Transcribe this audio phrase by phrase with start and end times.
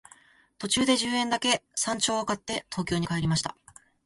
[0.57, 3.55] 途中で十円だけ山鳥を買って東京に帰りました